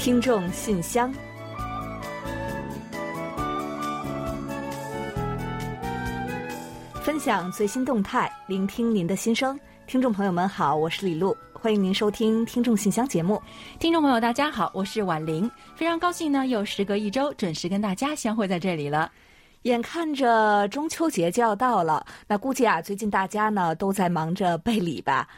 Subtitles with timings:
[0.00, 1.12] 听众信箱，
[7.02, 9.60] 分享最新动态，聆听您的心声。
[9.86, 13.42] 听众朋友们好，我是李璐，欢迎您收听《听众信箱》节目。
[13.78, 19.12] 听众朋友大家好，我是婉玲，非常高兴呢，又时隔一周准时跟大家相会在这里了。
[19.64, 25.28] 眼看着中秋节就要到了，那估计啊，最近大家呢都在忙着备礼吧。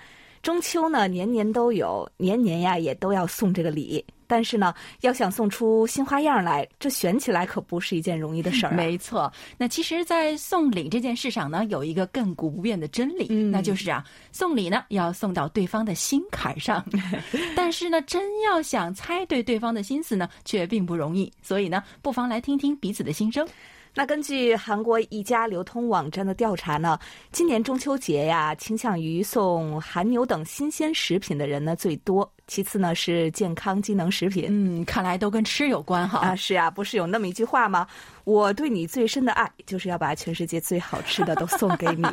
[0.42, 4.04] 中秋呢，年年都有，年年呀也都要送这个礼。
[4.26, 8.72] 但是呢，要想送出新花样来，这选起来可不是一件容易的事儿。
[8.72, 16.82] 没错，那其实，在送礼这件事上呢，有一个亘古不变的真理，那就是啊，送礼呢要送到对方的心坎上。
[17.54, 21.30] 但是呢，真要想猜对对方的心思呢，却并不容易。
[21.42, 23.46] 所以呢，不妨来听听彼此的心声。
[23.94, 26.98] 那根据韩国一家流通网站的调查呢，
[27.30, 32.30] 今年中秋节呀，倾向于送韩牛等新鲜食品的人呢最多。
[32.48, 36.18] 其次呢是健康机能食品，嗯，看来都跟吃有关哈。
[36.20, 37.86] 啊，是啊，不是有那么一句话吗？
[38.24, 42.06] 我对你最深的爱，就是要把全世界最好吃的都送给你。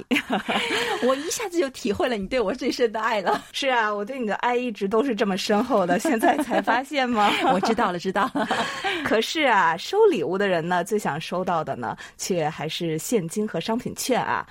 [1.05, 3.45] 我一下子就体会了你对我最深的爱了。
[3.52, 7.31] 是啊，我对你的爱一直都是这么深厚的，现在才发现吗？
[7.53, 8.47] 我知道了，知道了。
[9.05, 14.45] 可是啊，收礼物的人呢，最想收到的呢，却还是现金和商品券啊。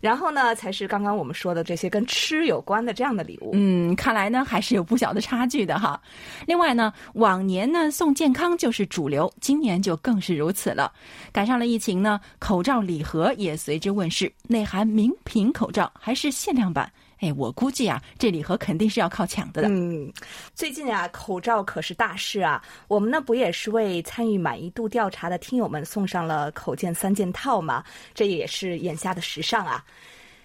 [0.00, 3.50] 然后呢，才是刚刚我们说的这些跟吃有关的这样的礼物。
[3.52, 6.00] 嗯，看来呢还是有不小的差距的哈。
[6.46, 10.92] 另外呢，往年呢送健康就是主流，今年就更是如此了。
[11.32, 16.90] 赶上了疫情呢，口罩礼盒也随之问世，内含名品口罩还是限量版。
[17.20, 19.62] 哎，我估计啊，这礼盒肯定是要靠抢的。
[19.68, 20.10] 嗯，
[20.54, 22.62] 最近啊，口罩可是大事啊。
[22.88, 27.84] 我们呢，不也是为参与满意度调查的听友们送上了口罩三件套吗？
[28.14, 29.84] 这也是眼下的时尚啊。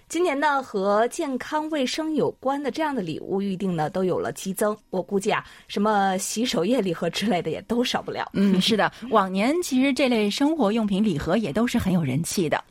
[0.07, 4.77] 今年呢，和健康卫生有关的这样的礼物预定呢，都有了激增。
[4.89, 8.29] 我估计啊，什么洗手液礼盒之类的也都少不了。
[8.33, 12.63] 嗯，是的，往年其实这类生活用品礼盒也都是很有人气的。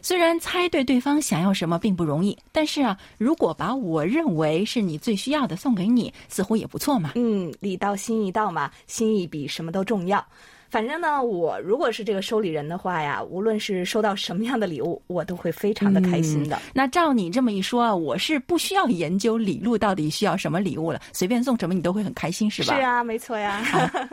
[0.00, 7.12] 虽然猜对对方想要什么并不容易，但是啊，如果把我认为是你最需要的送给你，似乎也不错嘛。
[7.14, 10.24] 嗯，礼到心意到嘛，心意比什么都重要。
[10.70, 16.60] 反正呢，我如果是这个收礼人的话呀，无论是收到什么样的礼物，我都会非常的开心的。
[16.74, 22.74] 那照你这么一说啊，我是不需要研究礼物到底需要什么礼物了，随便送什么你都会很开心，是吧？
[22.74, 23.64] 是啊，没错呀，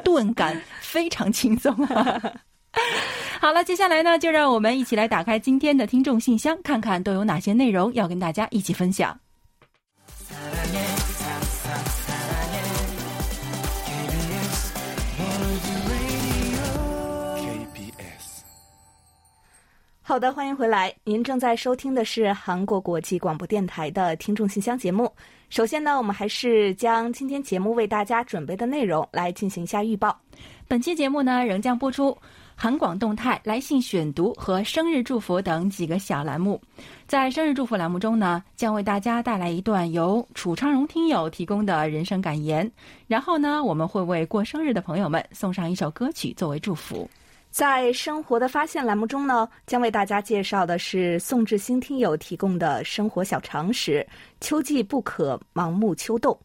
[0.01, 1.75] 顿感非常轻松。
[3.45, 9.15] 好了，接下来呢，就让我们一起来打开今天的听众信箱，看看都有哪些内容要跟大家一起分享。
[20.01, 20.91] 好的，欢迎回来。
[21.03, 25.07] 您正在收听的是韩国国际广播电台的听众信箱节目。
[25.51, 30.19] 首先呢，我们还是将今天节目为大家准备的内容来进行一下预报。
[30.67, 32.17] 本期节目呢，仍将播出
[32.57, 36.59] 韩广动态、来信选读和生日祝福等几个小栏目。
[37.05, 42.69] 在生日祝福栏目中呢，将为大家带来一段由楚昌荣听友提供的人生感言。
[43.07, 47.07] 然后呢，我们会为过生日的朋友们送上一首歌曲作为祝福。
[47.51, 54.05] 在生活的发现栏目中呢，将为大家介绍的是宋志新听友提供的生活小常识：
[54.39, 56.37] 秋季不可盲目秋冻。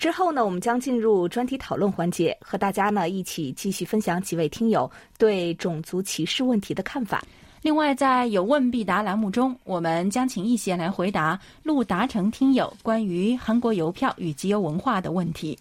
[0.00, 7.22] 之后呢，我们将进入专题讨论环节，和大家呢一起继续分享几位听友对种族歧视问题的看法。
[7.60, 15.56] 另外，在有问必答栏目中，我们将请一贤来回答陆达成听友关于韩国邮票与集邮文化的问题。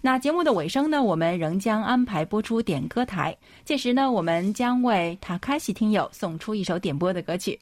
[0.00, 7.60] 那节目的尾声呢，我们仍将安排播出点歌台，届时呢，我们将为塔卡西听友送出一首点播的歌曲。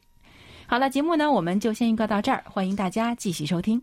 [0.67, 3.81] 好了，节目呢，我们就先预告到这儿，欢迎大家继续收听。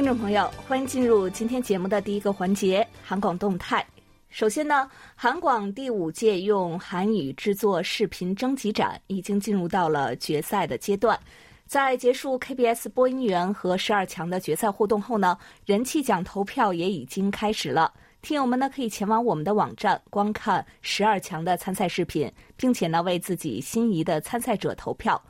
[0.00, 3.86] 听众朋友，欢迎进入今天节目的第一个环节——韩广动态。
[4.30, 11.20] 首先呢，韩广第五届用韩语制作视频征集展已经进入到了决赛的阶段。
[11.66, 15.36] 在结束 KBS 播音员和十二强的决赛互动后呢，
[15.66, 17.92] 人气奖投票也已经开始了。
[18.22, 25.22] 听友们呢可以前往我们的网站观看十二强的参赛视频，并且呢为自己心仪的参赛者投票。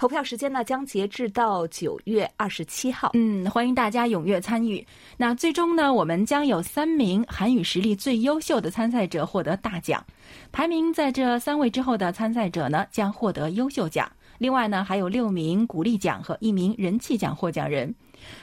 [0.00, 3.10] 投票时间呢将截至到九月二十七号。
[3.12, 4.82] 嗯，欢迎大家踊跃参与。
[5.18, 10.02] 那最终呢，我们将有三名韩语实力最优秀的参赛者获得大奖，
[10.52, 14.10] 排名在这三位之后的参赛者呢将获得优秀奖。
[14.38, 17.94] 另外呢，还有六名鼓励奖和一名人气奖获奖人。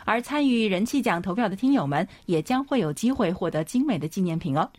[0.05, 4.69] 而参与人气奖投票的听友们也将会有机会获得精美的纪念品哦。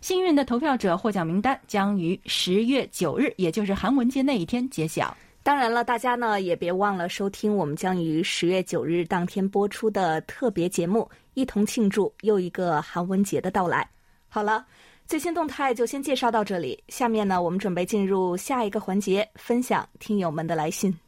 [0.00, 5.14] 幸运的投票者获奖名单将于十月九日，也就是韩文节那一天揭晓。
[5.44, 13.86] 当然了，大家呢也别忘了收听我们将于十月九日当天播出的特别节目，一同庆祝又一个韩文节的到来。
[14.30, 14.64] 好了，
[15.06, 21.03] 最新动态就先介绍到这里，下面呢我们准备进入下一个环节，分享听友们的来信。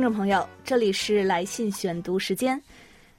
[0.00, 2.58] 听众朋友，这里是来信选读时间。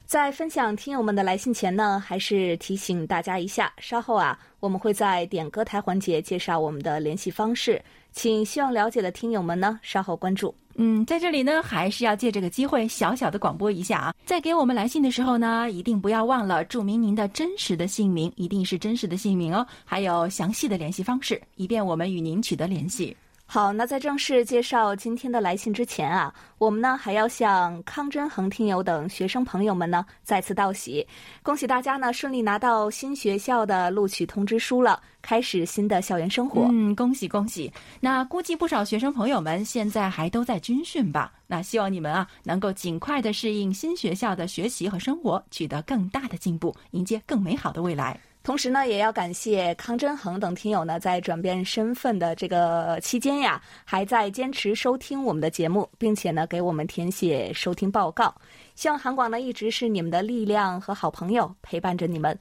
[0.04, 7.80] 在分享听友们的来信前呢，还是提醒大家一下，稍后啊，我们会在点歌台环节介绍我们的联系方式，
[8.10, 10.52] 请希望了解的听友们呢稍后关注。
[10.74, 23.16] 嗯，在这里呢，还是要借这个机会小小的广播一下啊，在给我们来信的时候呢，一定不要忘了注明您的真实的姓名，一定是真实的姓名哦，还有详细的联系方式，以便我们与您取得联系。
[23.52, 31.06] 好，那在正式介绍今天的来信之前啊，我们呢还要向康真恒听友等学生朋友们呢再次道喜，
[31.42, 36.66] 恭喜大家呢顺利拿到新学校的录取通知书了，开始新的校园生活。
[36.70, 37.70] 嗯，恭喜恭喜！
[38.00, 41.30] 那估计不少学生朋友们现在还都在军训吧？
[41.46, 48.18] 那希望你们啊能够尽快的适应新学校的学习和生活，取得更大的进步，迎接更美好的未来。
[48.42, 58.34] 同时呢，也要感谢康真恒等听友呢，在转变身份的这个期间呀，还在坚持收听我们的节目，并且呢，给我们填写收听报告。
[58.74, 62.36] 希望韩广呢一直是你们的力量和好朋友，陪伴着你们。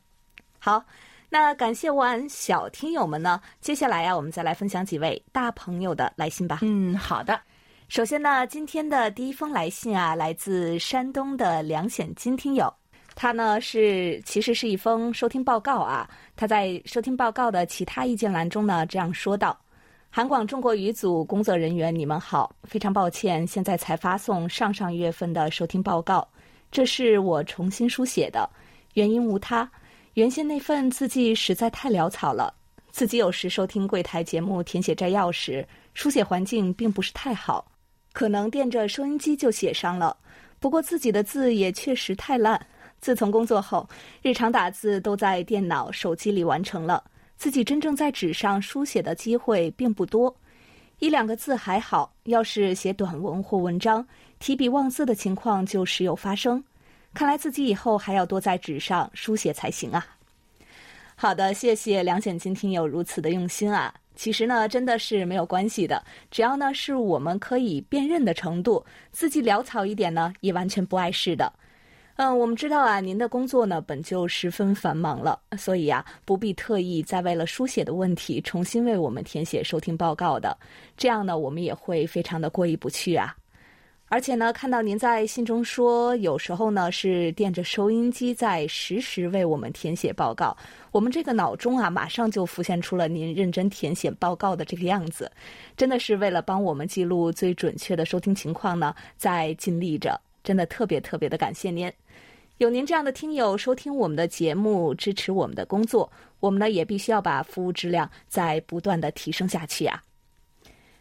[0.57, 0.83] 好，
[1.29, 6.59] 那感谢完小听友们呢，接下来呀，我们再来分享几位大朋友的来信吧。
[6.63, 7.39] 嗯，好的。
[7.89, 12.73] 首先呢，今天的第一封来信啊，来自山东的梁显金听友。
[13.13, 19.57] 他呢是其实是一封收听报告啊，他在收听报告的其他意见栏中呢这样说道
[20.09, 26.27] ：“韩广中国语组工作人员，你们好，非常抱歉，现在才发送上上月份的收听报告，
[26.71, 28.49] 这是我重新书写的，
[28.93, 29.69] 原因无他，
[30.13, 32.53] 原先那份字迹实在太潦草了，
[32.91, 37.69] 自己有时收听柜台节目填写摘要时，书写环境并不是太好，
[38.13, 40.15] 可能垫着收音机就写上了，
[40.59, 42.59] 不过自己的字也确实太烂。”
[43.01, 43.89] 自从工作后，
[44.21, 47.03] 日常打字都在电脑、手机里完成了，
[47.35, 50.33] 自己真正在纸上书写的机会并不多，
[50.99, 54.07] 一两个字还好，要是写短文或文章，
[54.37, 56.63] 提笔忘字的情况就时有发生。
[57.11, 60.05] 看来自己以后还要多在纸上书写才行啊！
[61.15, 63.93] 好的，谢谢梁显金听友如此的用心啊！
[64.15, 71.51] 其实呢，真的是没有关系的，只要呢是我们可以辨认的程度，字迹潦草一点呢，也完全不碍事的。
[72.21, 80.55] 嗯，我们知道啊，您的工作呢本就十分繁忙了，所以啊不必特意再为了书写的问题重新为我们填写收听报告的，
[80.95, 83.35] 这样呢我们也会非常的过意不去啊。
[84.05, 90.55] 而且呢，看到您在信中说有时候呢是垫着收音机在实时为我们填写报告，
[90.91, 95.31] 我们这个脑中啊马上就浮现出了您认真填写报告的这个样子，
[95.75, 100.21] 真的是为了帮我们记录最准确的收听情况呢，在尽力着。
[100.43, 101.87] 真的特别特别的感谢您，
[102.61, 106.07] 有您这样的听友收听我们的节目，支持我们的工作，
[106.39, 109.99] 我们呢也必须要把服务质量在不断的提升下去啊。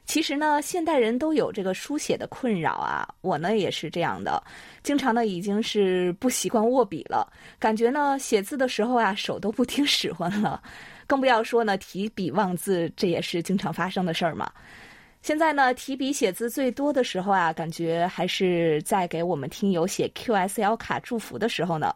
[0.06, 4.42] 其实呢，现代人都有这个书写的困扰啊，我呢也是这样的，
[4.82, 10.62] 经常呢已经是不习惯握笔了，感觉呢写字的时候啊手都不听使唤了，
[11.06, 14.50] 更不要说呢提笔忘字，这也是经常发生的事儿嘛。
[15.22, 21.94] 现在呢，提笔写字最多的时候啊，感觉还是在给我们听友写 QSL 卡祝福的时候呢。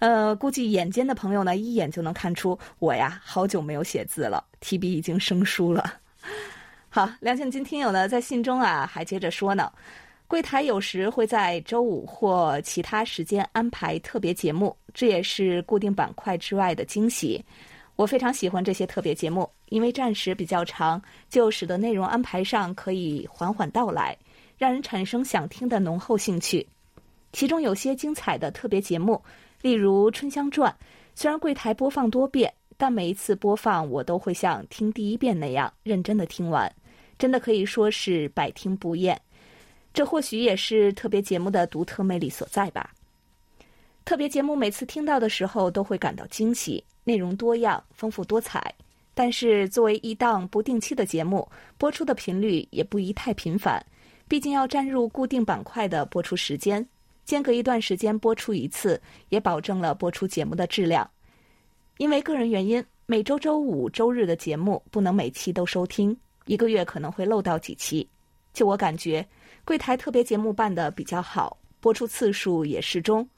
[0.00, 5.94] 呃，估计眼尖的朋友呢，一眼就能看出我呀，好久没有写字了，提笔已经生疏了。
[6.90, 9.72] 好，梁庆金听友呢，在信中啊，还接着说呢，
[10.26, 17.42] 柜台有时会在周五或其他时间安排特别节目，这也是固定板块之外的惊喜。
[17.96, 24.16] 我非常喜欢这些特别节目，因为战时比较长，就使得内容安排上可以缓缓到来，
[24.58, 26.66] 让人产生想听的浓厚兴趣。
[27.32, 29.22] 其中有些精彩的特别节目，
[29.62, 30.70] 例如《春香传》，
[31.14, 36.72] 虽然柜台播放多遍，但每一次播放我都会像听第一遍那样认真的听完，
[37.16, 39.20] 真的可以说是百听不厌。
[39.92, 42.92] 这或许也是特别节目的独特魅力所在吧。
[44.04, 46.84] 特别节目每次听到的时候，都会感到惊喜。
[47.04, 48.74] 内容多样、丰富多彩，
[49.14, 51.46] 但是作为一档不定期的节目，
[51.78, 53.84] 播出的频率也不宜太频繁。
[54.26, 56.86] 毕竟要占入固定板块的播出时间，
[57.24, 61.08] 间隔一段时间播出一次，也保证了播出节目的质量。
[61.98, 66.14] 因为个人原因，每周周五、周日的节目不能每期都收听，
[66.46, 68.06] 一个月可能会漏到几期。
[68.52, 69.26] 就我感觉，
[69.64, 71.56] 柜台特别节目办得比较好。
[71.80, 73.28] 播出次数也适中。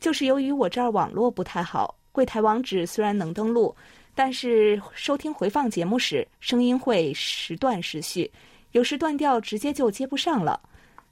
[0.00, 3.76] 就是由于我这儿网络不太好，柜台网址虽然能登录，
[4.14, 8.30] 但是收听回放节目时，声音会时断时续，
[8.72, 10.58] 有时断掉，直接就接不上了。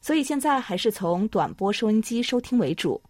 [0.00, 3.00] 所以现在还是从短波收音机收听为主。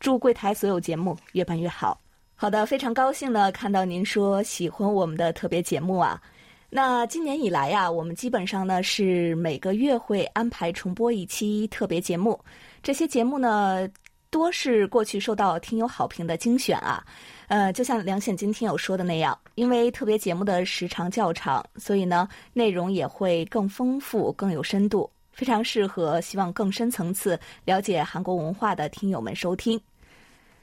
[0.00, 2.00] 祝柜台所有节目越办越好。
[2.34, 6.22] 好的，非常高兴呢，看到您说喜欢我们的特别节目啊。
[6.70, 12.38] 那今年以来呀，我们基本上呢是每个月会安排重播一期特别节目，
[12.82, 13.86] 这些节目呢。
[14.30, 17.02] 多是过去受到听友好评的精选啊，
[17.46, 29.80] 呃，就像梁显金听友说的那样，因为特别节目的时长较长，所以呢内容也会更丰富、更有深度，非常适合希望更深层次了解韩国文化的听友们收听。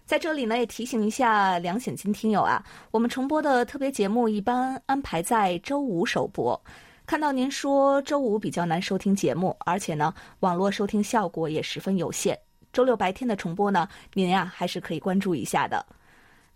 [0.05, 6.59] 在这里呢，也提醒一下梁显金听友啊，我们重播的特别节目一般安排在周五首播。
[7.07, 12.37] 看到您说周五比较难收听节目，而且呢网络收听效果也十分有限。
[12.75, 15.85] 周六白天的重播呢，您呀还是可以关注一下的。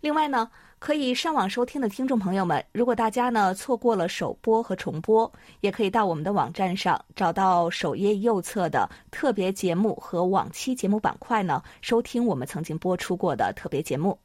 [0.02, 14.18] 另外呢，可以上网收听的听众朋友们，如果大家呢错过了首播和重播，也可以到我们的网站上找到首页右侧的特别节目和往期节目板块呢，收听我们曾经播出过的特别节目。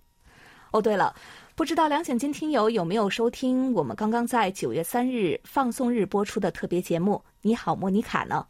[0.71, 1.15] 哦，对了，
[1.55, 8.45] 不知道梁显金听友有没有收听我们刚刚在九月三日放送日播出的特别节目《你好，莫妮卡》呢？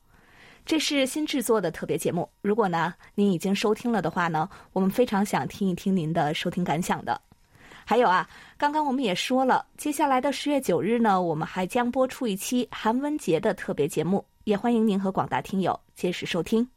[0.65, 2.27] 这是新制作的特别节目。
[2.41, 7.21] 如果呢您已经收听了的话呢，我们非常想听一听您的收听感想的。
[7.85, 16.67] 还有啊，刚刚我们也说了，接下来的十月九日呢，我们还将播出一期韩文节的特别节目，也欢迎您和广大听友届时收听。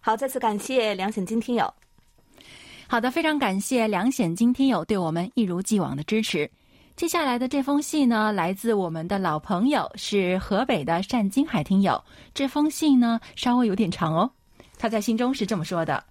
[0.00, 1.72] 好，再次感谢梁显金听友。
[2.88, 6.50] 好的，非常感谢梁显金听友对我们一如既往的支持。
[6.96, 12.00] 接下来的这封信呢，来自我们的老朋友，是河北的单金海听友。
[12.32, 14.30] 这封信呢，稍微有点长哦。
[14.78, 16.02] 他在信中是这么说的：“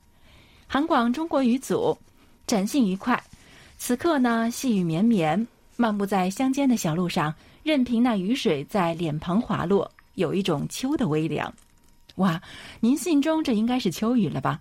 [0.67, 1.97] 韩广中国语组，
[2.45, 3.21] 展信愉快。
[3.77, 5.47] 此刻呢，细雨绵绵，
[5.77, 11.51] 漫步在乡间的小路上，任凭那雨水在脸庞滑落，有一种秋的微凉。
[12.15, 12.41] 哇，
[12.81, 14.59] 您信中这应该是秋雨了吧？”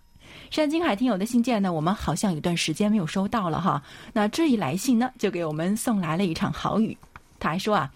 [0.53, 3.83] 山金海听友的信件呢，我们好像有段时间没有收到了哈。
[4.13, 6.95] 那这一来信呢，就给我们送来了一场好雨。
[7.41, 7.91] 他还说啊，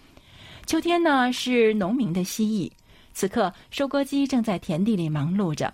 [0.65, 2.71] 秋天呢是农民的蜥蜴，
[3.13, 5.71] 此刻收割机正在田地里忙碌着。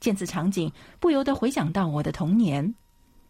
[0.00, 2.74] 见此场景，不由得回想到我的童年，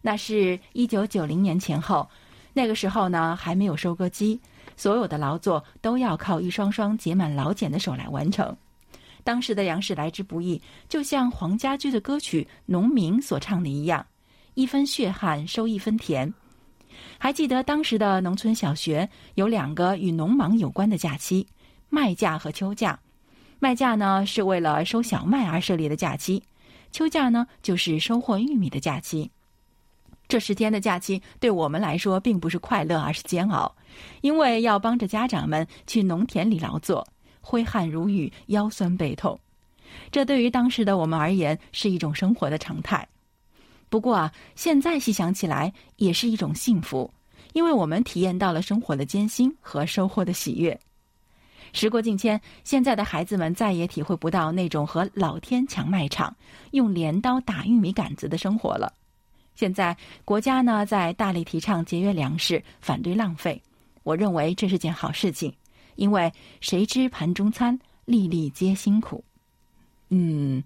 [0.01, 2.07] 那是一九九零年前后，
[2.53, 4.39] 那个时候呢还没有收割机，
[4.77, 8.55] 所有的劳作都要靠一双双结满老茧的手来完成。
[9.23, 14.05] 当时的粮食来之不易，就像黄家驹的歌曲《农民》所唱的一样
[14.53, 16.31] ：“一分血汗收一分田。”
[17.17, 21.47] 还记得当时的农村小学有两个与农忙有关的假期：
[21.89, 22.99] 麦假和秋假。
[23.59, 26.43] 麦假呢是为了收小麦而设立的假期，
[26.91, 29.31] 秋假呢就是收获玉米的假期。
[30.27, 33.73] 这十天的假期对我们来说并不是快乐，而是煎熬，
[34.21, 37.07] 因为要帮着家长们去农田里劳作。
[37.43, 39.37] 挥汗如雨，腰酸背痛，
[40.09, 43.07] 这对于当时的我们而言是一种生活的常态。
[43.89, 47.13] 不过啊，现在细想起来也是一种幸福，
[47.51, 50.79] 因为我们体验到了生活的艰辛和收获的喜悦。
[51.73, 56.35] 时过境迁，现在的孩子们再也体会不到那种和老天抢麦场、
[56.71, 58.91] 用镰刀打玉米杆子的生活了。
[59.55, 63.61] 现在国家呢在大力提倡节约粮食，反对浪费，
[64.01, 65.53] 我认为这是件好事情。
[65.95, 66.31] 因为
[66.61, 69.23] 谁知盘中餐，粒粒皆辛苦。
[70.09, 70.63] 嗯，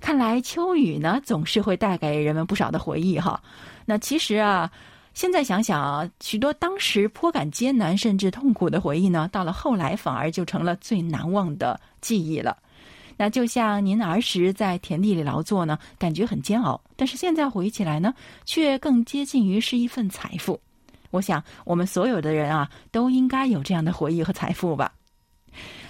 [0.00, 3.42] 看来秋雨呢总是会带给人们不少的回忆哈。
[3.84, 4.70] 那其实啊，
[5.12, 12.56] 现在想想啊，许多当时颇感艰难甚至痛苦的回忆呢，到了后来反而就成了最难忘的记忆了。
[13.18, 18.14] 那就像您儿时在田地里劳作呢，感觉很煎熬，但是现在回忆起来呢，
[18.46, 20.58] 却更接近于是一份财富。
[21.12, 24.92] 我想，我们所有的人啊，都应该有这样的回忆和财富吧。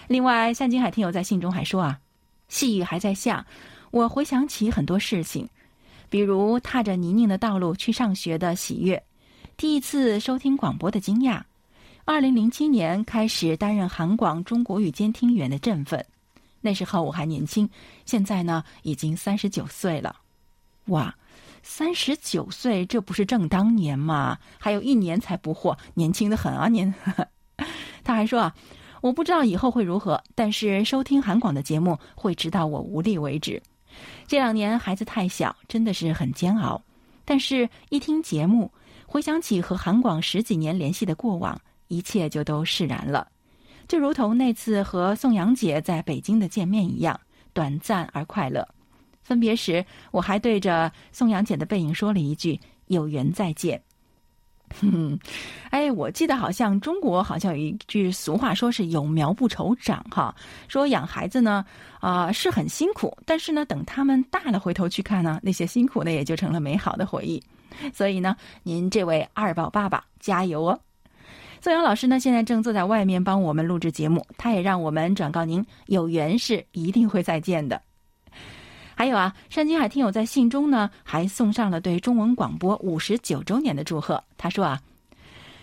[0.08, 2.00] 另外，向金海听友在信中还说啊，
[2.48, 3.46] 细雨还在下，
[3.92, 5.48] 我回想起很多事情，
[6.10, 9.00] 比如踏着泥泞的道路去上学的喜悦，
[9.56, 11.40] 第一次收听广播的惊讶，
[12.04, 16.04] 二零零七年开始担任韩广中国语监听员的振奋。
[16.60, 17.70] 那时候我还年轻，
[18.04, 20.16] 现在呢已经三十九岁了，
[20.86, 21.14] 哇！
[21.62, 24.38] 三十九岁，这不是正当年吗？
[24.58, 26.68] 还有一年才不惑，年轻的很啊！
[26.68, 26.92] 您，
[28.04, 28.54] 他还说啊，
[29.00, 33.62] 我不知道以后会如何，但是收听韩广的节目会直到我无力为止。
[34.26, 36.82] 这两年孩子太小，真的是很煎熬。
[37.24, 38.70] 但是，一听节目，
[39.06, 43.28] 回想起和韩广十几年联系的过往，一切就都释然了。
[43.86, 47.20] 就如同那次和宋阳姐在北京的见面一样，
[47.52, 48.66] 短暂而快乐。
[49.32, 53.80] 分别时，我还对着宋阳姐的背影说了一句“有缘再见”。
[54.78, 55.18] 哼，
[55.70, 60.34] 哎，我记得好像中国好像有一句俗话，说是有苗不愁长哈。
[60.68, 61.64] 说养孩子呢，
[61.98, 67.42] 啊是很辛苦，但是呢，等他们大了，回头去看呢，那些辛苦呢也就成了美好的回忆。
[67.94, 70.78] 所以呢，您这位二宝爸爸加油哦！
[71.62, 77.80] 宋阳老师呢，现在正坐在外面帮我们录制节目，他也让我们转告您，有缘是一定会再见的。
[78.94, 84.22] 还有啊，山金海听友在信中呢，还送上了对中文广播五十九周年的祝贺。
[84.36, 84.80] 他说啊，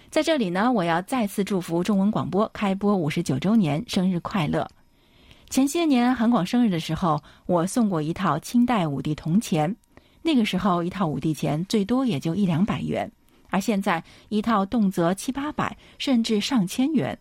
[0.09, 4.67] 在这里呢，我要再次祝福中文广播开播五十九周年生日快乐。
[5.50, 9.75] 前些年韩广生日的时候，我送过一套清代五帝铜钱，
[10.21, 13.12] 那个时候一套五帝钱最多也就一两百元，
[13.50, 17.17] 而现在一套动辄七八百甚至上千元，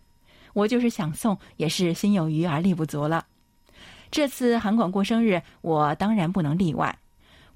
[0.53, 3.25] 我就是想送也是心有余而力不足了。
[4.11, 6.97] 这次韩广过生日，我当然不能例外。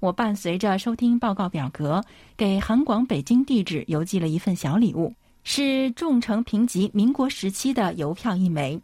[0.00, 2.04] 我伴随着收听报告表格，
[2.36, 8.80] 给韩广北京地址邮寄了一份小礼物，是众诚评级民国时期的邮票一枚。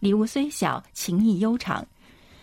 [0.00, 1.86] 礼物虽小，情意悠长。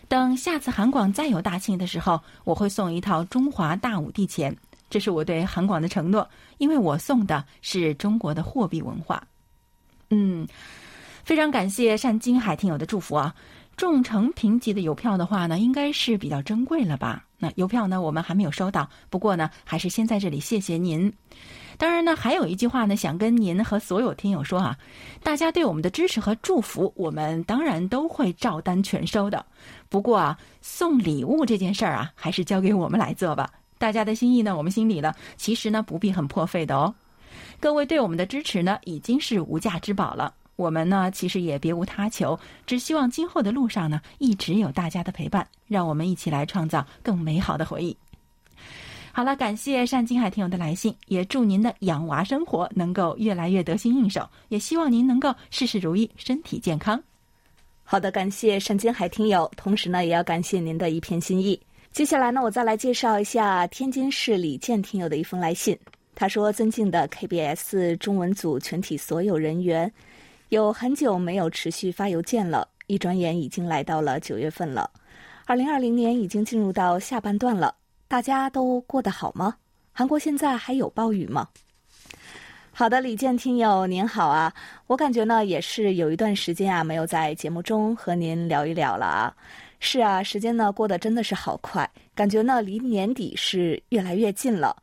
[0.07, 4.55] 等下次韩广再有大庆的时候，我会送一套中华大五帝钱，
[4.89, 6.27] 这是我对韩广的承诺，
[6.57, 9.21] 因为我送的是中国的货币文化。
[10.09, 10.47] 嗯，
[11.23, 13.35] 非常感谢单金海听友的祝福啊。
[13.75, 17.25] 众诚评级的邮票的话呢，应该是比较珍贵了吧？
[17.37, 18.87] 那邮票呢，我们还没有收到。
[19.09, 21.11] 不过呢，还是先在这里谢谢您。
[21.77, 24.77] 当然呢，还有一句话呢，想跟您和所有听友说啊，
[25.23, 29.43] 大家对我们的支持和祝福，我们当然都会照单全收的。
[29.89, 33.49] 不过啊，送礼物这件事儿啊，还是交给我们来做吧。
[33.79, 36.93] 大家的心意呢，我们心里了，其实呢，不必很破费的哦。
[37.59, 40.33] 各位对我们的支持呢，已经是无价之宝了。
[40.55, 47.97] 我们呢，其实也别无他求，只希望今后的路上呢，一直有大家的陪伴，让我们一起来创造更美好的回忆。
[49.11, 57.01] 好了，感谢单金海听友的来信，也祝您的养娃生活能够越来越得心应手，也希望您能够事事如意，身体健康。
[57.83, 61.59] 好的，感谢单金海听友，同时呢，也要感谢您的一片心意。
[61.91, 65.77] 接下来呢，我再来介绍一下天津市李健听友的一封来信。
[66.15, 69.91] 他说：“尊敬的 KBS 中文组全体所有人员。”
[70.53, 74.87] 有很久没有持续发邮件了，一转眼已经来到了九月份了，
[75.45, 77.73] 二零二零年已经进入到下半段了，
[78.07, 79.55] 大家都过得好吗？
[79.91, 81.47] 韩国现在还有暴雨吗？
[82.71, 84.53] 好的，李健听友您好啊，
[84.85, 89.35] 我感觉呢也是有一段时间啊没有在节目中和您聊一聊了啊。
[89.79, 94.77] 是啊，时间呢过得真的是好快，感觉呢离年底是越来越近了。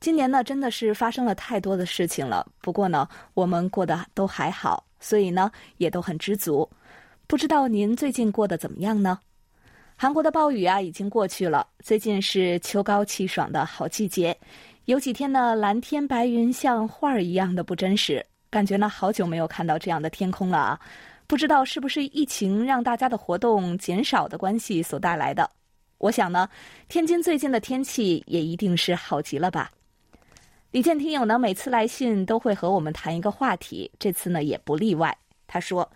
[0.00, 4.84] 今年呢真的是发生了太多的事情了，不过呢我们过得都还好。
[5.04, 6.66] 所以呢，也都很知足。
[7.26, 9.18] 不知道您最近过得怎么样呢？
[9.96, 11.66] 韩国的暴雨啊，已经过去了。
[11.80, 14.34] 最近是秋高气爽的好季节，
[14.86, 20.80] 有几天呢，蓝天白云像画儿一样的不真实，感觉呢，好久没有看到这样的天空了啊！
[21.26, 25.48] 不知道是不是疫情让大家的活动减少的关系所带来的？
[25.98, 26.48] 我想呢，
[26.88, 29.70] 天津最近的天气也一定是好极了吧。
[30.74, 35.16] 李健听友呢，每次来信都会和我们谈一个话题，这次呢也不例外。
[35.46, 35.88] 他说：“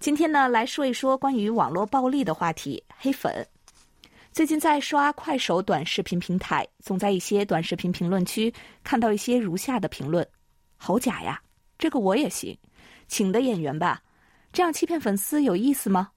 [0.00, 3.46] 今天呢来说一说关于网络暴力的话题——黑粉。
[4.32, 8.50] 最近在刷快手短视频平台，总在一些短视频评论区
[8.82, 10.26] 看到一些如下的评论
[10.78, 11.38] ：‘好假呀，
[11.76, 12.56] 这个我也行，
[13.06, 14.02] 请的演员吧，
[14.54, 16.12] 这样欺骗粉丝有意思吗？’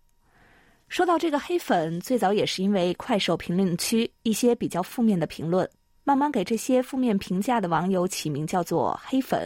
[0.88, 5.70] 说到这个黑粉，最早也是因为快手评论区一些比较负面的评论。”
[6.08, 9.46] 慢慢给这些负面评价的网友起名叫做“黑粉”。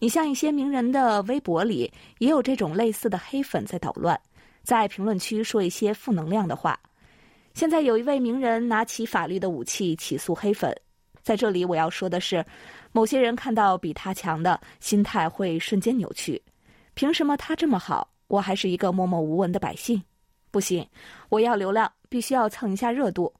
[0.00, 4.18] 你像一些名人的微博里也有这种类似的黑粉在捣乱，
[4.62, 6.80] 在评论区说一些负能量的话。
[7.52, 10.74] 现在有一位名人拿起法律的武器起诉黑粉，
[11.20, 12.42] 在这里我要说的是，
[12.92, 16.40] 某些人看到比他强的心态会瞬间扭曲。
[16.94, 20.02] 凭什么他这么好，我还是一个默默无闻的百姓？
[20.50, 20.88] 不行，
[21.28, 23.30] 我要流量，必须要蹭一下热度。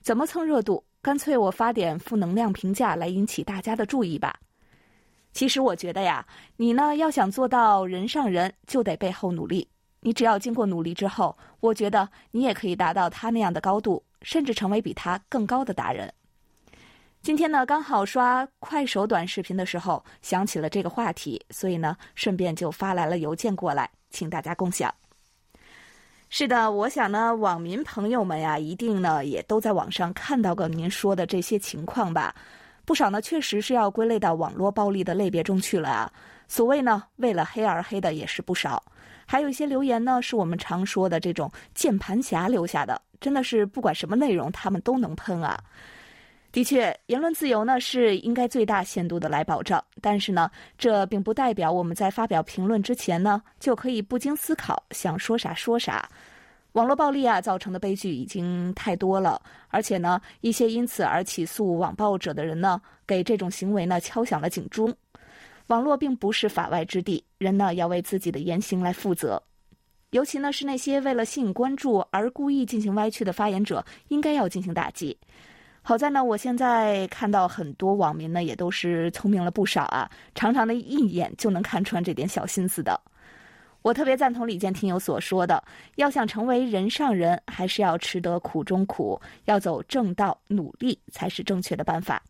[0.00, 0.82] 怎么蹭热度？
[1.02, 4.38] 干脆我发点负能量评价来引起大家的注意吧。
[5.32, 6.24] 其实我觉得呀，
[6.56, 9.66] 你呢要想做到人上人，就得背后努力。
[10.00, 16.12] 你只要经过努力之后，我觉得你也可以达到他那样的高度，甚至成为比他更高的达人。
[17.20, 24.92] 今天呢，刚好刷快手短视频的时候想起了这个话题，所以呢，顺便就发来了邮件过来，请大家共享。
[26.34, 32.34] 是的，我想呢，网民朋友们呀，一定呢也都在网上看到过您说的这些情况吧？
[32.86, 36.10] 不少呢，确实是要归类到网络暴力的类别中去了啊。
[36.48, 38.82] 所谓呢，为了黑而黑的也是不少。
[39.26, 45.62] 还有一些留言呢，是我们常说的这种键盘侠留下的，真的是不管什么内容，他们都能喷啊。
[46.52, 56.06] 的确，言论自由呢是应该最大限度的来保障，但是呢，这并不代表我们在发表评论之前呢就可以不经思考，想说啥说啥。
[56.72, 64.94] 网络暴力啊造成的悲剧已经太多了，而且呢，一些因此而起诉网暴者的人呢，给这种行为呢敲响了警钟。
[65.68, 69.42] 网络并不是法外之地，人呢要为自己的言行来负责，
[70.10, 75.16] 尤其呢是那些为了吸引关注而故意进行歪曲的发言者，应该要进行打击。
[75.84, 82.98] 好在呢，我现在看到很多网民呢，也都是聪明了不少啊，常常的一眼就能看穿这点小心思的。
[83.82, 85.62] 我特别赞同李健听友所说的，
[85.96, 92.22] 要想成为人上人，还是要吃得苦中苦，要走正道，努力才是正确的办法。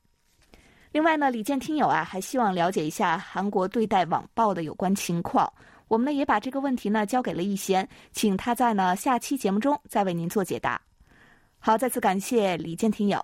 [0.91, 5.53] 另外呢，李健听友啊，还希望了解一下韩国对待网暴的有关情况。
[5.88, 10.81] 我们呢也把这个问题呢交给了易贤，请他在呢下期节目中再为您做解答。
[11.59, 13.23] 好，再次感谢李健听友。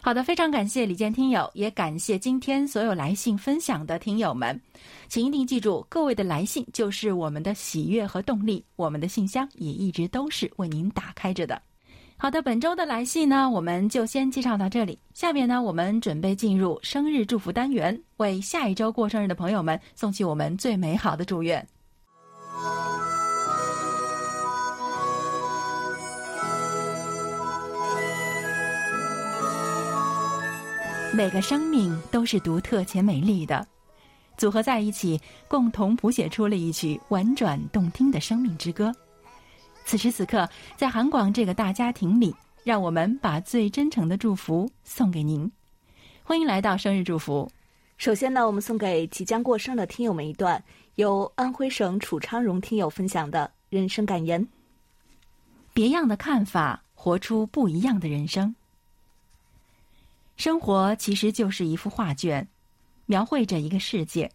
[0.00, 4.58] 好的，非常感谢李健听友，也感谢今天所有来信分享的听友们，
[5.08, 11.60] 请一定记住，各位的来信就是我们的喜悦和动力，我们的信箱也一直都是为您打开着的。
[12.16, 14.98] 好的，本周的来信呢，我们就先介绍到这里。
[15.14, 21.64] 下面呢，我们准备进入生日祝福单元，为下一周过生日的朋友们送去我们最美好的祝愿。
[31.18, 33.66] 每个生命都是独特且美丽的，
[34.36, 38.94] 组合在一起，共同谱写出了一曲婉转动听的生命之歌。
[39.84, 45.50] 此时此刻，在韩广这个大家庭里，让我们把最真诚的祝福送给您。
[46.22, 47.50] 欢迎来到生日祝福。
[47.96, 50.62] 首先呢，我们送给即将过生的听友们一段
[50.94, 54.46] 由安徽省楚昌荣听友分享的人生感言：
[55.74, 58.54] 别样的看法，活出不一样的人生。
[60.38, 62.46] 生活其实就是一幅画卷，
[63.06, 64.30] 描绘着一个世界。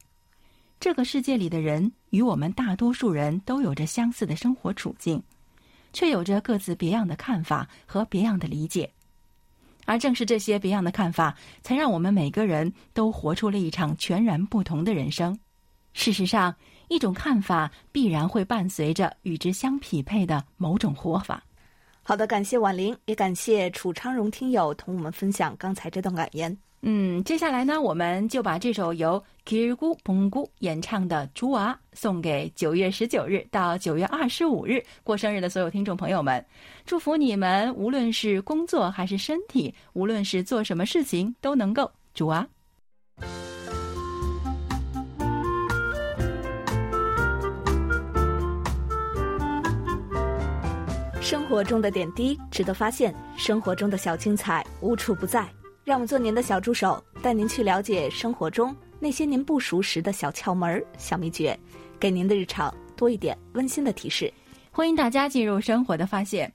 [0.77, 5.23] 这个世界里的人与我们大多数人都有着相似的生活处境，
[5.93, 8.91] 却有着各自别样的看法和别样的理解。
[9.85, 15.39] 而正是这些别样的看法，才让我们每个人都活出了一场全然不同的人生。
[15.93, 16.53] 事实上，
[16.89, 21.41] 一种看法必然会伴随着与之相匹配的某种活法。
[22.05, 26.55] 好的，感谢婉玲，也感谢楚昌荣听友同我们分享刚才这段感言。
[26.81, 36.45] 嗯，接下来呢，我们就把这首由 Kirgu Ponggu 演唱的《猪娃》送给九月十九日到九月二十五日过生日的所有听众朋友们，
[36.85, 42.45] 祝福你们，无论是工作还是身体，无论是做什么事情，都能够猪娃。
[51.23, 55.49] 生活中的点滴值得发现，生活中的小精彩无处不在。
[55.85, 61.57] 让我做您的小助手，带您去了解生活中那些您不熟识的小窍门、小秘诀，
[61.97, 64.31] 给您的日常多一点温馨的提示。
[64.69, 66.51] 欢迎大家进入生活的发现。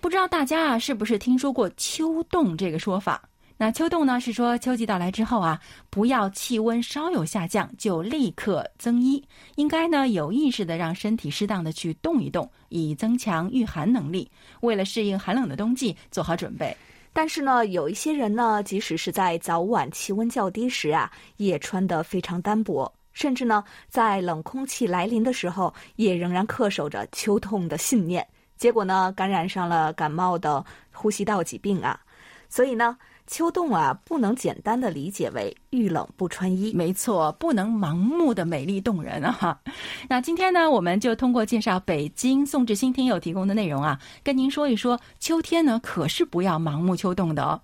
[0.00, 3.27] 不知道大家啊，是不是听说过秋冻这个说法？
[3.60, 9.20] 那秋冻呢，是说秋季到来之后啊，不要气温稍有下降就立刻增衣，
[9.56, 16.74] 应该呢有意识的让身体适当的去动一动，以增强御寒能力，为了适应寒冷的冬季做好准备。
[17.12, 28.24] 但是呢，有一些人呢，即使是在早晚气温较低时啊，也穿得非常单薄，甚至呢，在冷空气来临的时候，也仍然恪守着秋冻的信念，
[28.56, 32.00] 结果呢，感染上了感冒的呼吸道疾病啊，
[32.48, 32.96] 所以呢。
[33.28, 36.72] 秋冻啊，不能简单的理解为遇冷不穿衣。
[36.72, 39.60] 没错，不能盲目的美丽动人啊！
[40.08, 47.60] 那今天呢，我们就通过介绍北京宋志新听友提供的内容啊，跟您说一说秋天呢，可是不要盲目秋冻的哦。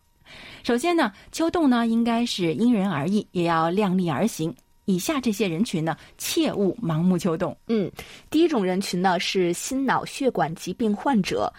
[0.62, 4.54] 首先呢，秋冻呢，应该是因人而异，也要量力而行。
[4.84, 7.56] 以下这些人群呢，切勿盲目秋冻。
[7.68, 7.90] 嗯，
[8.28, 11.50] 第一种人群呢，是心脑血管疾病患者。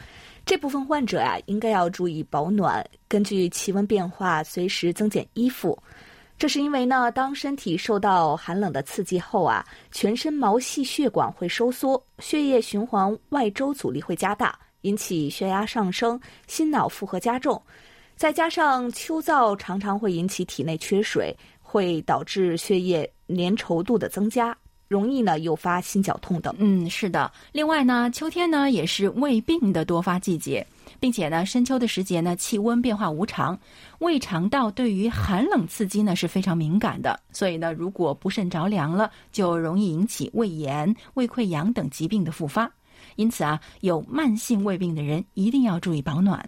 [0.45, 5.75] 这部分患者啊，应该要注意保暖，根据气温变化随时增减衣服。
[6.38, 17.60] 这是因为呢，当身体受到寒冷的刺激后啊，全身毛细血管会收缩，血液循环外周阻力会加大，引起血压上升，心脑负荷加重。
[18.15, 24.55] 再加上秋燥常常会引起体内缺水，会导致血液粘稠度的增加。
[24.88, 26.54] 容易呢诱发心绞痛等。
[26.58, 27.32] 嗯，是的。
[27.52, 30.65] 另外呢，秋天呢也是胃病的多发季节，
[31.00, 33.58] 并且呢，深秋的时节呢，气温变化无常，
[34.00, 42.71] 胃肠道对于寒冷刺激呢是非常敏感的，所以呢，如果不慎着凉了，就容易引起胃炎、胃溃疡等疾病的复发。
[43.15, 46.48] 因此啊，有慢性胃病的人一定要注意保暖。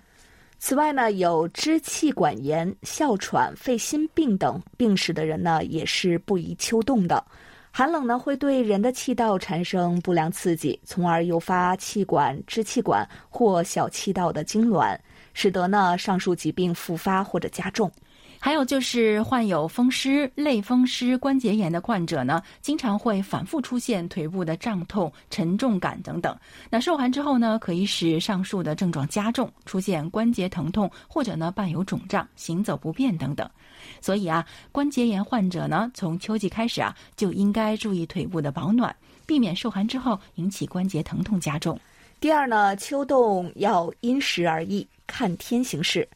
[0.59, 7.23] 此外呢，有支气管炎、哮喘、肺心病等病史的人呢，也是不宜秋冻的。
[7.77, 14.97] 寒冷呢，会对人的气道产生不良刺激，从而诱发气管、支气管或小气道的痉挛，
[15.35, 17.91] 使得呢上述疾病复发或者加重。
[18.39, 26.37] 还有就是患有风湿、类风湿关节炎的患者呢，经常会反复出现腿部的胀痛、沉重感等等。
[26.69, 33.49] 那受寒之后呢，可以使上述的症状加重，出现关节疼痛，或者呢伴有肿胀、行走不便等等。
[34.01, 38.95] 所以啊，关节炎患者呢，从秋季开始啊，就应该注意腿部的保暖，
[39.25, 41.79] 避免受寒之后引起关节疼痛加重。
[42.19, 46.07] 第二呢，秋冻要因时而异，看天行事。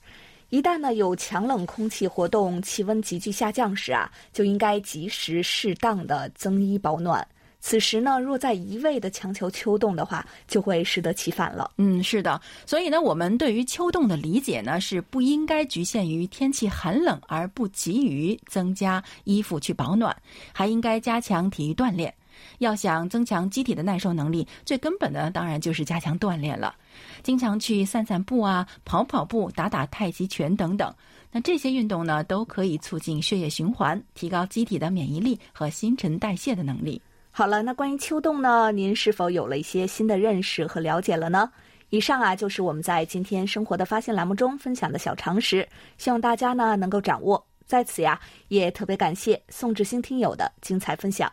[0.52, 7.26] 一旦呢有强冷空气活动，气温急剧下降时啊，就应该及时适当的增衣保暖。
[7.62, 11.72] 此时呢，若再一味的强求秋冻的话，就会适得其反了。
[11.78, 12.42] 嗯，是的。
[12.66, 20.14] 所以呢，我们对于秋冻的理解呢，是不应该局限于天气寒冷而不急于增加衣服去保暖，
[20.52, 22.14] 还应该加强体育锻炼。
[22.58, 26.76] 要想增强机体的耐受能力，最根本的当然就是加强锻炼了。
[27.24, 30.94] 经常去散散步啊，跑跑步，打打太极拳等等。
[31.32, 37.02] 那这些运动呢，都可以促进血液循环，提高机体的免疫力和新陈代谢的能力。
[37.32, 41.50] 好了，那关于秋冻呢，您是否有了一些新的认识和了解了呢？
[41.90, 47.42] 以上啊，就是我们在今天生活的发现栏目中分享的小常识，希望大家呢能够掌握。
[47.66, 51.32] 在此呀，也特别感谢宋志兴听友的精彩分享。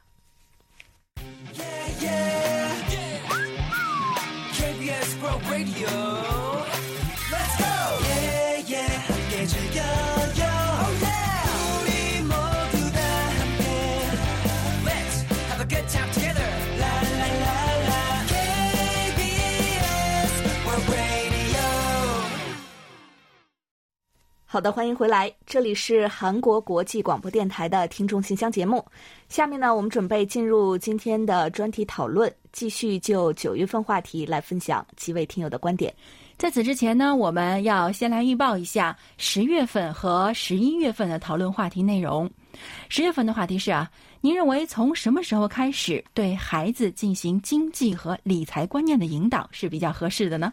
[5.47, 6.38] Radio.
[24.51, 28.83] 好的，欢迎回来，这里是韩国国际广播电台的听众信箱节目。
[29.29, 35.95] 下面呢，我们准备进入今天的专题讨论，继续就九月份话题来分享几位听友的观点。
[36.39, 42.31] 在此之前呢，我们要先来预报一下十月份和十一月份的讨论话题内容。
[42.89, 43.91] 十月份的话题是啊，
[44.23, 50.51] 您认为从什么时候开始对孩子进行经济和理财观念的引导是比较合适的呢？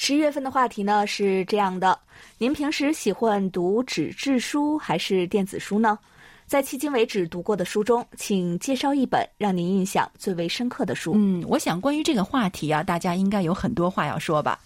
[0.00, 1.98] 十一月份的话题呢是这样的：
[2.38, 5.98] 您平时喜欢读纸质书还是电子书呢？
[6.46, 11.14] 在迄今为止读过的书中，请介绍一本让您印象最为深刻的书。
[11.16, 14.60] 嗯，我想关于这个话题啊，大家应该有很多话要说吧。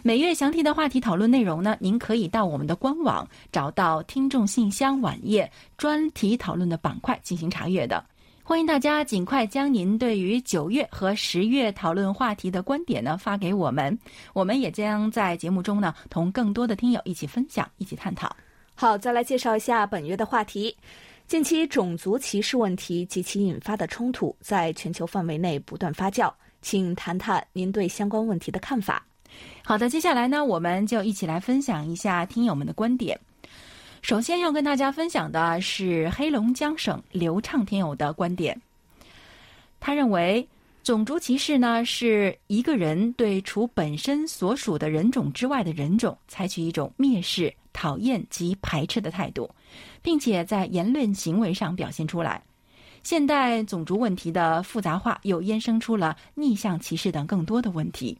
[0.00, 8.02] 每月详题的话题讨论内容呢，您可以到我们的官网找到听众信箱网页专题讨论的板块进行查阅的。
[8.44, 13.96] 欢迎大家尽快将您对于九月和十月讨论话题的观点呢发给我们，
[14.32, 18.34] 我们也将在节目中呢同更多的听友一起分享、一起探讨。
[18.74, 20.76] 好，再来介绍一下本月的话题：
[21.28, 26.30] 近期种族歧视问题及其引发的冲突在全球范围内不断发酵，
[26.62, 29.06] 请谈谈您对相关问题的看法。
[29.64, 33.18] 好的，接下来呢，我们就一起来分享一下听友们的观点。
[34.02, 38.60] 首先要跟大家分享的是黑龙江省刘畅听友的观点。
[39.78, 40.46] 他认为，
[40.82, 49.48] 种族歧视呢是一个人对除本身所属的人种之外的人种采取一种蔑视、讨厌及排斥的态度，
[50.02, 52.42] 并且在言论行为上表现出来。
[53.04, 58.18] 现代种族问题的复杂化又衍生出了逆向歧视等更多的问题。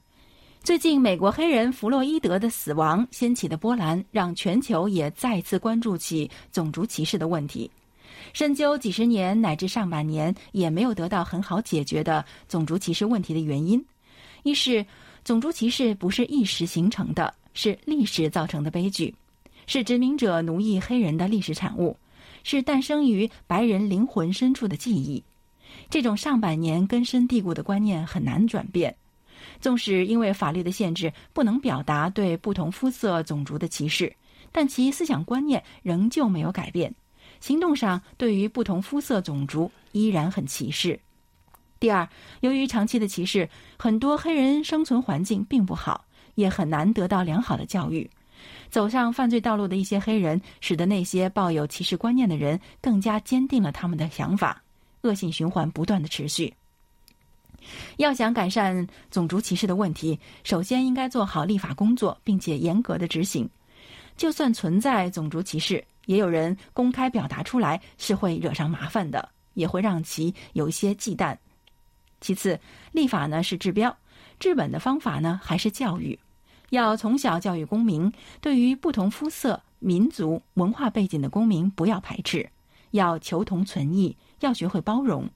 [0.65, 7.69] 最近，美国黑人弗洛伊德的死亡掀起的波澜，让全球也再次关注起种族歧视的问题。
[8.33, 13.85] 深究几十年乃至上百年也没有得到很好解决的种族歧视问题的原因，
[14.45, 14.87] 一是
[15.25, 19.13] 种族歧视不是一时形成的，是历史造成的悲剧，
[19.67, 21.97] 是殖民者奴役黑人的历史产物，
[22.45, 25.25] 是诞生于白人灵魂深处的记忆。
[25.91, 28.95] 这种上百年根深蒂固的观念很难转变。
[29.63, 34.13] 纵使因为法律的限制不能表达对不同肤色种族的歧视，
[34.51, 36.93] 但其思想观念仍旧没有改变，
[37.41, 40.99] 行动上对于不同肤色种族依然很歧视。
[41.79, 42.07] 第二，
[42.41, 43.49] 由于长期的歧视，
[43.79, 48.11] 很多黑人生存环境并不好，也很难得到良好的教育。
[48.69, 54.61] 走上犯罪道路的一些黑人，使得那些抱有歧视观念的人更加坚定了他们的想法。
[55.03, 56.53] 恶性循环不断的持续。
[57.97, 63.49] 要想改善种族歧视的问题，首先应该做好立法工作，并且严格的执行。
[64.17, 71.37] 就算存在种族歧视，也有人公开表达出来，是会惹上麻烦的，也会让其有一些忌惮。
[72.21, 72.59] 其次，
[72.93, 73.97] 立法呢是治标，
[74.39, 76.19] 治本的方法呢还是教育。
[76.71, 82.49] 要从小教育公民，对于不同肤色、民族、文化背景的公民不要排斥，
[82.93, 85.29] 要求同存异，要学会包容。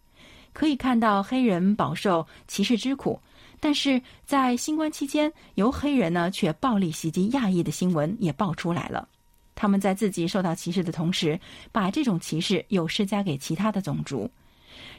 [0.57, 3.21] 可以看到黑人饱受歧视之苦，
[3.61, 9.07] 但是在新冠期间，由黑人呢却暴力袭击亚裔的新闻也爆出来了。
[9.55, 11.39] 他们在自己受到歧视的同时，
[11.71, 14.31] 把这种歧视又施加给其他的种族。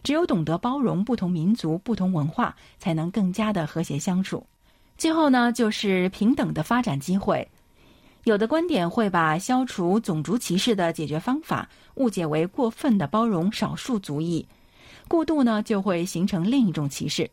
[0.03, 4.45] 只有懂得包容不同民族、不同文化，才能更加的和谐相处。
[4.95, 7.47] 最后呢，就是平等的发展机会。
[8.25, 14.45] 有的观点会把消除种族歧视的解决方法误解为过分的包容少数族裔。
[15.07, 17.29] 过度呢，就会形成另一种歧视。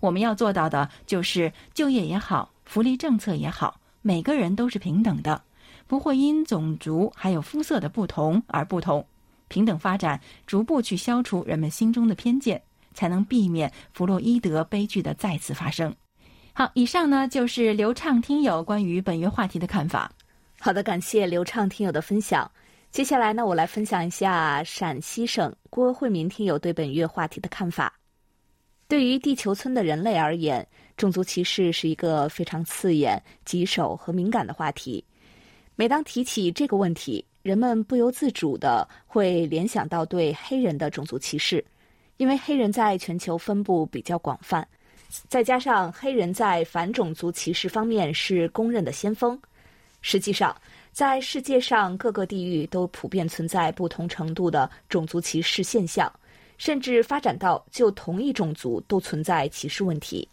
[0.00, 5.40] 我们要做到的就是就业也好，福利政策也好，每个人都是平等的，
[5.86, 9.06] 不会因种族还有肤色的不同而不同。
[9.48, 12.60] 平等发展，逐步去消除人们心中的偏见，
[12.92, 15.94] 才能避免弗洛伊德悲剧的再次发生。
[16.52, 20.10] 好，以上呢就是流畅听友关于本月话题的看法。
[20.58, 22.50] 好的，感谢流畅听友的分享。
[22.94, 27.92] 接下来呢，我来分享一下陕西省郭慧民听友对本月话题的看法。
[28.86, 30.64] 对于地球村的人类而言，
[30.96, 35.04] 种族歧视是一个非常刺眼、棘手和敏感的话题。
[35.74, 41.64] 每当提起这个问题，人们不由自主的会联想到对黑人的种族歧视，
[42.18, 44.64] 因为黑人在全球分布比较广泛，
[45.26, 49.36] 再加上黑人在反种族歧视方面是公认的先锋。
[50.00, 50.54] 实际上，
[50.94, 56.08] 在世界上各个地域都普遍存在不同程度的种族歧视现象，
[56.56, 60.28] 甚至发展到就同一种族都存在歧视问题。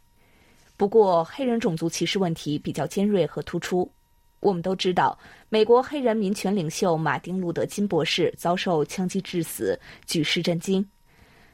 [0.77, 3.91] 不过，黑人种族歧视问题比较尖锐和突出。
[4.39, 5.17] 我们都知道，
[5.49, 10.87] 美国黑人民权领袖马丁·路德·金博士遭受枪击致死，举世震惊。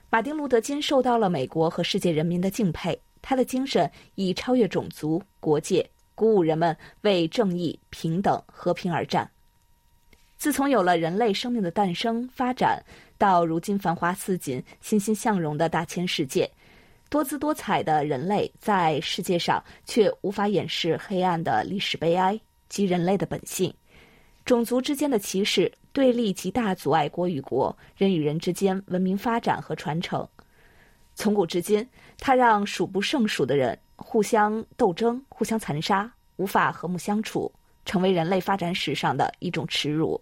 [0.10, 5.90] 马丁·路德·金受到了美国和世界人民的敬佩，他的精神已超越种族、国界。
[6.18, 9.30] 鼓舞人们为正义、平等、和平而战。
[10.36, 12.84] 自从有了人类生命的诞生、发展，
[13.20, 16.50] 到如今繁华似锦、欣欣向荣的大千世界，
[17.08, 23.72] 多姿多彩的人类在世界上却无法掩饰黑暗的历史悲哀及人类的本性。
[24.44, 30.28] 种族之间的歧视、对立极大阻碍国与国、人与人之间文明发展和传承。
[31.14, 33.78] 从古至今，它让数不胜数的人。
[33.98, 37.52] 互相斗争、互相残杀，无法和睦相处，
[37.84, 40.22] 成为人类发展史上的一种耻辱。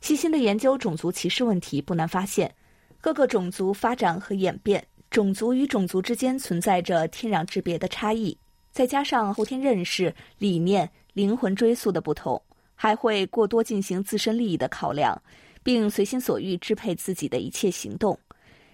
[0.00, 2.52] 细心的研究种族歧视问题，不难发现，
[3.00, 8.36] 各个种族发展和演变，种族与种族之间存在着天壤之别的差异，
[8.72, 12.40] 再加上后天认识、理念、灵魂追溯的不同，
[12.74, 15.20] 还会过多进行自身利益的考量，
[15.62, 18.18] 并随心所欲支配自己的一切行动，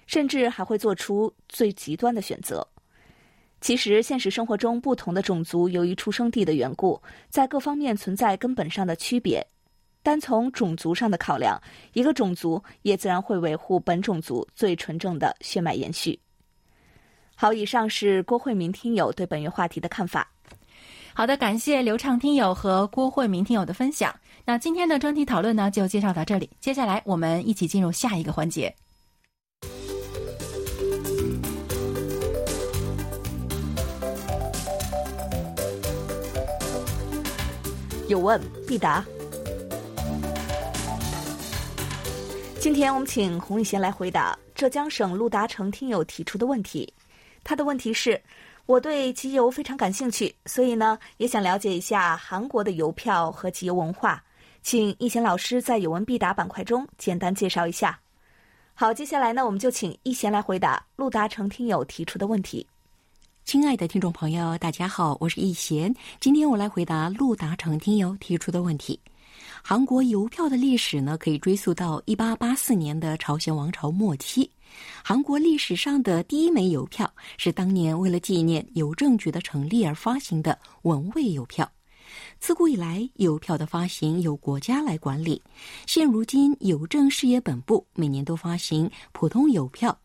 [0.07, 2.67] 甚至还会做出最极端的选择。
[3.67, 9.45] 其实，现实生活中，不同的种族由于出生地的缘故，在各方面存在根本上的区别。
[10.05, 11.61] 单从种族上的考量，
[11.93, 16.17] 一个种族也自然会维护本种族最纯正的血脉延续。
[17.35, 20.31] 好，以上是郭慧明听友对本月话题的看法。
[21.13, 24.15] 好的，感谢刘畅听友和郭慧明听友的分享。
[24.45, 26.49] 那今天的专题讨论呢，就介绍到这里。
[26.61, 28.73] 接下来，我们一起进入下一个环节。
[38.09, 39.05] 有问必答。
[42.61, 46.93] 今天我们请洪宇贤来回答浙江省陆达成听友提出的问题。
[47.43, 48.21] 他的问题是：
[48.67, 54.23] 我对集邮非常感兴趣，所以呢也想了解一下韩国的邮票和集邮文化。
[54.63, 57.99] 请易贤老师在有问必答板块中简单介绍一下。
[58.75, 62.67] 好，接下来呢我们就请易贤来回答陆达成听友提出的问题。
[63.47, 65.95] 亲爱的听众朋友，大家好，我是易贤。
[66.19, 68.99] 今天我来回答陆达成听友提出的问题。
[69.63, 74.51] 韩国邮票的历史呢，可以追溯到一八八四年的朝鲜王朝末期。
[75.05, 81.71] 韩国历史上的第一枚邮票是当年为了纪念邮政局的成立而发行的文卫邮票。
[82.41, 85.41] 自古以来，邮票的发行由国家来管理。
[85.87, 89.97] 现如今，邮政事业本部每年都发行普通邮票。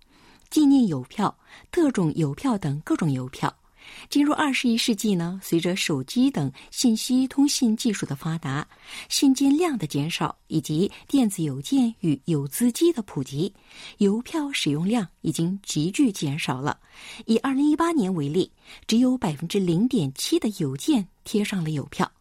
[0.52, 1.36] 纪念邮票、
[1.72, 3.52] 特种邮票等各种邮票，
[4.10, 8.68] 进入二十一世纪呢，随着手机等信息通信技术的发达，
[9.08, 13.54] 信件量的减少以及电子邮件与有资机的普及，
[13.99, 16.78] 邮票使用量已经急剧减少了。
[17.26, 18.52] 以二零一八年为例，
[18.86, 22.12] 只有百分之零点七的邮件贴上了邮票。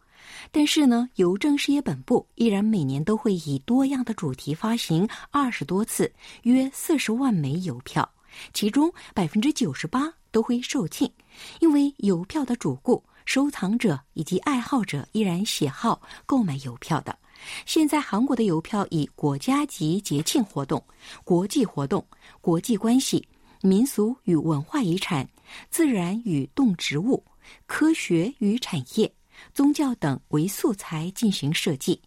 [0.53, 6.11] 但是呢，邮政事业本部依然每年都会以多样的主题发行二十多次，
[6.43, 8.09] 约四十万枚邮票，
[8.53, 11.11] 其中百分之九十八都会售罄，
[11.61, 17.19] 因为邮票的主顾、收藏者以及爱好者依然喜好购买邮票的。
[17.65, 20.83] 现在韩国的邮票以国家级节庆活动、
[21.25, 22.07] 国际活动、
[22.41, 23.27] 国际关系、
[23.63, 25.29] 民俗与文化遗产、
[25.71, 27.25] 自然与动植物、
[27.67, 29.13] 科学与产业。
[29.55, 31.99] 宗教等为素材进行设计，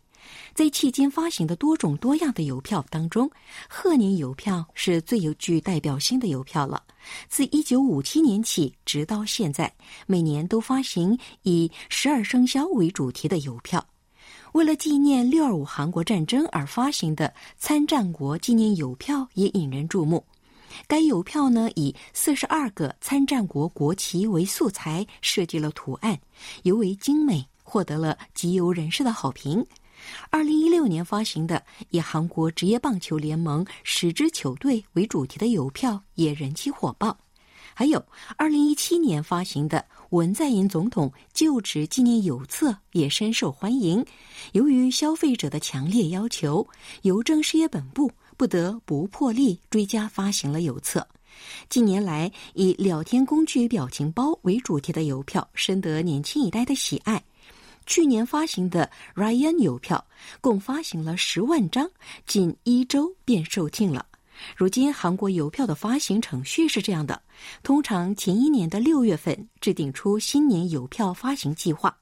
[0.54, 3.30] 在期间发行的多种多样的邮票当中，
[3.68, 6.84] 贺年邮票是最有具代表性的邮票了。
[7.28, 9.74] 自一九五七年起，直到现在，
[10.06, 13.86] 每年都发行以十二生肖为主题的邮票。
[14.54, 20.24] 为了纪念六二五韩国战争而发行的参战国纪念邮票也引人注目。
[20.88, 26.20] 该邮票呢，以四十二个参战国国旗为素材设计了图案，
[26.64, 29.66] 尤为精美，获得了集邮人士的好评。
[30.30, 37.18] 二零一六年发行的以韩国职业棒球联盟十支球队为主题的邮票也人气火爆。
[37.74, 38.04] 还有
[38.38, 44.06] 二零一七年发行的文在寅总统就职纪念邮册也深受欢迎。
[44.52, 46.68] 由于消费者的强烈要求，
[47.02, 48.12] 邮政事业本部。
[48.36, 51.08] 不得不破例追加发行了邮册。
[51.70, 57.24] 近年来，以聊天工具表情包为主题的邮票深得年轻一代的喜爱。
[57.86, 60.06] 去年发行的 Ryan 邮票
[60.42, 61.90] 共发行了十万张，
[62.26, 64.06] 近一周便售罄了。
[64.58, 67.22] 如今，韩国邮票的发行程序是这样的：
[67.62, 71.96] 通常前一年的六月份制定出新年邮票发行计划。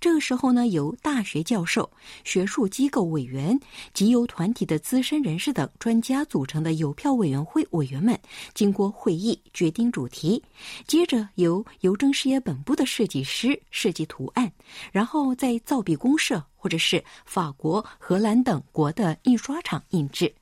[0.00, 1.90] 这个时候呢，由大学教授、
[2.24, 3.58] 学术机构委员、
[3.92, 8.18] 集邮团体的资深人士等专家组成的邮票委员会委员们，
[8.54, 10.42] 经过会议决定主题，
[10.86, 14.50] 接着由邮政事业本部的设计师设计图案，
[14.92, 20.32] 然后在造币公社或者是法国、荷兰等国的印刷厂印制。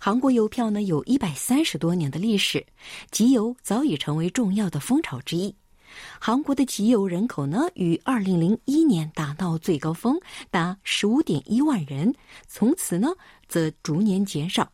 [0.00, 2.64] 韩国邮票呢，有一百三十多年的历史，
[3.10, 5.54] 集邮早已成为重要的风潮之一。
[6.18, 10.18] 韩国的集邮人口呢，于二零零一年达到最高峰，
[10.50, 12.14] 达十五点一万人，
[12.48, 13.08] 从此呢
[13.48, 14.70] 则逐年减少。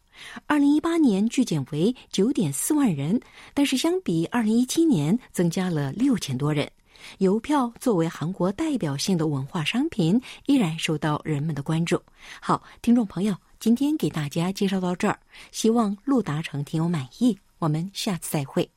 [0.46, 3.20] 二零一八年剧减为九点四万人，
[3.52, 6.70] 但是相比二零一七年增加了六千多人。
[7.18, 12.00] 邮票作为韩国代表性的文化商品，依然受到人们的关注。
[12.40, 15.18] 好，听众朋友，今天给大家介绍到这儿，
[15.52, 17.38] 希望陆达成听友满意。
[17.58, 18.75] 我们下次再会。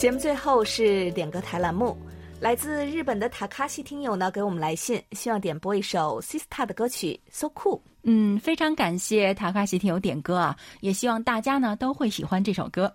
[0.00, 1.94] 节目最后是点歌台栏目，
[2.40, 7.76] 来自日本的塔卡西听友呢给我们来信，希望点播一首 Sista 的歌曲《So Cool》。
[8.04, 12.90] 嗯，非常感谢塔卡西听友点歌啊，也希望大家呢都会喜欢这首歌。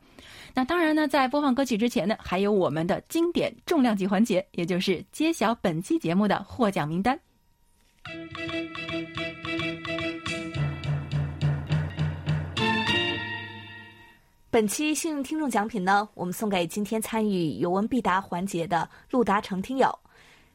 [0.56, 7.20] 那当然呢，在播放歌曲之前呢，还有我们的经典重量级环节，也就是揭晓本期节目的获奖名单。
[14.56, 19.93] 本期幸运听众奖品呢，我们送给今天参与有问必答环节的陆达成听友。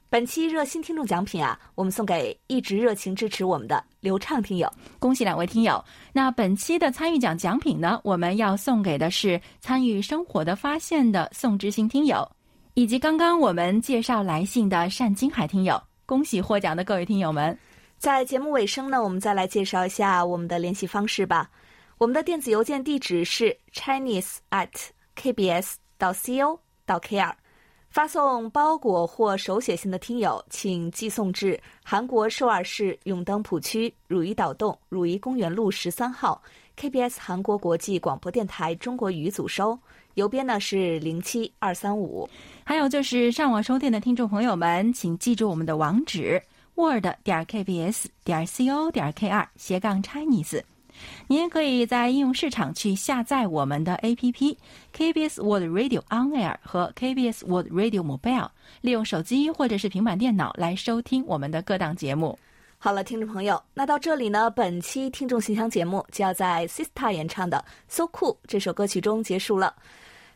[0.09, 4.73] 本期热心听众奖品啊，我们送给一直热情支持我们的刘畅听友。
[4.99, 5.85] 恭喜两位听友！
[6.15, 12.27] 那本期的参与奖奖品呢，我们要送给的是参与生活的发现的宋之星听友，
[12.73, 15.79] 以及刚刚我们介绍来信的单金海听友。
[16.07, 17.55] 恭喜获奖的各位听友们！
[17.99, 21.51] 在节目尾声呢，我们再来介绍一下我们的联系方式吧。
[22.01, 24.71] 我们的电子邮件地址是 chinese at
[25.15, 27.31] kbs 到 co 到 kr，
[27.91, 36.43] 发送包裹或手写信的听友，请寄送至韩国首尔市永登浦区汝矣岛洞汝矣公园路十三号
[36.79, 39.79] KBS 韩国国际广播电台中国语组收，
[40.15, 42.27] 邮编呢是零七二三五。
[42.65, 46.43] 还有就是上网收听的听众朋友们，请记住我们的网址
[46.77, 50.63] ：word 点 kbs 点 co 点 kr 斜杠 chinese。
[51.27, 54.57] 您可以在应用市场去下载我们的 APP
[54.97, 58.49] KBS World Radio On Air 和 KBS World Radio Mobile，
[58.81, 62.39] 利用手机或者是平板电脑来收听我们的各档节目。
[62.79, 67.63] 好了，听众朋友，那到这里呢，本期听众信箱节目就要在 Sista 演唱的
[67.95, 69.75] 《So Cool》这首歌曲中结束了。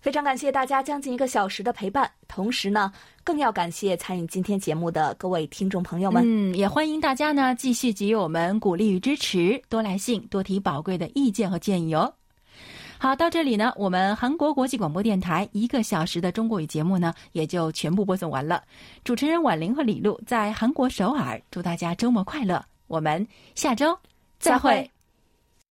[0.04, 2.92] 非常感谢大家将近一个小时的陪伴，同时呢，
[3.24, 6.22] 更要感谢参与今天节目的各位听众朋友们。
[6.26, 12.12] 嗯，也欢迎大家呢继续给予我们鼓励与支持，多来信，多提宝贵的意见和建议哦。
[12.98, 18.62] 好，到这里呢，我们韩国国际广播电台一个小时的中国语节目呢，也就全部播送完了。
[19.04, 23.98] 主持人婉玲和李璐在韩国首尔，祝大家周末快乐，我们下周
[24.38, 24.93] 再会。